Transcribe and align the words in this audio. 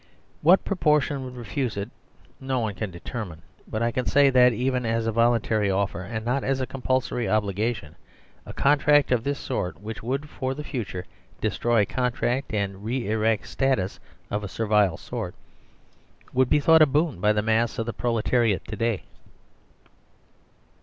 What 0.41 0.65
proportion 0.65 1.23
would 1.23 1.35
refuse 1.35 1.77
it 1.77 1.91
no 2.39 2.59
one 2.59 2.73
can 2.73 2.89
de 2.89 2.99
termine; 2.99 3.43
but 3.67 3.83
I 3.83 3.93
say 4.07 4.31
that 4.31 4.51
even 4.51 4.83
as 4.83 5.05
a 5.05 5.11
voluntary 5.11 5.69
offer, 5.69 6.01
and 6.01 6.25
not 6.25 6.43
as 6.43 6.59
a 6.59 6.65
compulsory 6.65 7.29
obligation, 7.29 7.93
a 8.43 8.51
contract 8.51 9.11
of 9.11 9.23
this 9.23 9.37
sort 9.37 9.79
which 9.79 10.01
would 10.01 10.27
for 10.27 10.55
the 10.55 10.63
future 10.63 11.05
destroy 11.39 11.85
contract 11.85 12.51
and 12.51 12.83
re 12.83 13.07
erect 13.11 13.45
status 13.45 13.99
of 14.31 14.43
a 14.43 14.47
servile 14.47 14.97
sort 14.97 15.35
would 16.33 16.49
be 16.49 16.59
thought 16.59 16.81
a 16.81 16.87
boon 16.87 17.19
by 17.21 17.31
the 17.31 17.43
mass 17.43 17.77
of 17.77 17.85
the 17.85 17.93
proletariat 17.93 18.65
to 18.69 18.75
day. 18.75 19.03